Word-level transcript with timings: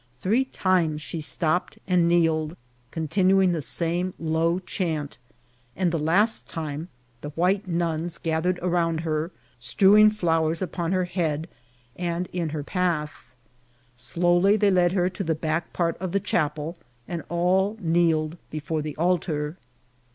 Three 0.19 0.45
times 0.45 0.99
she 0.99 1.21
stopped 1.21 1.77
and 1.87 2.07
kneeled, 2.07 2.57
continuing 2.89 3.51
the 3.51 3.61
same 3.61 4.15
low 4.17 4.55
RKMOUVCING 4.55 4.57
THB 4.57 4.61
WOKLD. 4.61 4.69
SIS 4.69 4.83
chanl, 4.87 5.17
and 5.75 5.91
tlie 5.93 6.01
last 6.03 6.47
time 6.49 6.89
the 7.21 7.29
ividXe 7.29 7.67
nuns 7.67 8.17
gathered 8.17 8.57
around 8.63 9.01
her, 9.01 9.29
strewing 9.59 10.09
flowers 10.09 10.59
upon 10.63 10.91
her 10.91 11.05
head 11.05 11.47
and 11.95 12.25
in 12.33 12.49
her 12.49 12.63
path. 12.63 13.25
Slowly 13.95 14.57
they 14.57 14.71
led 14.71 14.93
her 14.93 15.07
to 15.11 15.23
the 15.23 15.35
back 15.35 15.71
part 15.71 15.97
of 15.99 16.13
the 16.13 16.19
dMqp* 16.19 16.57
el| 16.57 16.77
and 17.07 17.21
all 17.29 17.77
kneeled 17.79 18.37
before 18.49 18.81
the 18.81 18.95
altar. 18.95 19.55